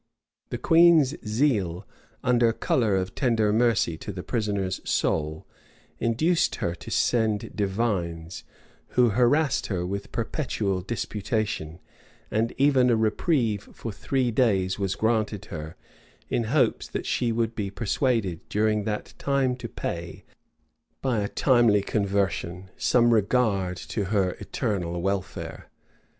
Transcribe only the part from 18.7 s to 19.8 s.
that time to